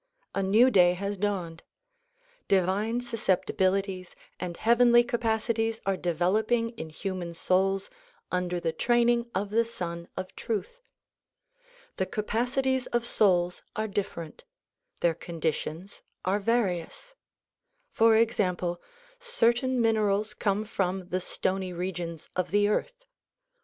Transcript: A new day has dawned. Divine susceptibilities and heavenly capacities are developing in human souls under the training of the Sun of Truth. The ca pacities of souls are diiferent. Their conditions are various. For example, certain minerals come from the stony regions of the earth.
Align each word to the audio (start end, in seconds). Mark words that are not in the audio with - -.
A 0.33 0.41
new 0.41 0.71
day 0.71 0.93
has 0.95 1.15
dawned. 1.15 1.61
Divine 2.47 3.01
susceptibilities 3.01 4.15
and 4.39 4.57
heavenly 4.57 5.03
capacities 5.03 5.79
are 5.85 5.95
developing 5.95 6.69
in 6.69 6.89
human 6.89 7.35
souls 7.35 7.91
under 8.31 8.59
the 8.59 8.71
training 8.73 9.29
of 9.35 9.51
the 9.51 9.63
Sun 9.63 10.07
of 10.17 10.35
Truth. 10.35 10.81
The 11.97 12.07
ca 12.07 12.23
pacities 12.23 12.87
of 12.91 13.05
souls 13.05 13.61
are 13.75 13.87
diiferent. 13.87 14.41
Their 15.01 15.13
conditions 15.13 16.01
are 16.25 16.39
various. 16.39 17.13
For 17.91 18.15
example, 18.15 18.81
certain 19.19 19.79
minerals 19.79 20.33
come 20.33 20.65
from 20.65 21.09
the 21.09 21.21
stony 21.21 21.73
regions 21.73 22.27
of 22.35 22.49
the 22.49 22.67
earth. 22.67 23.05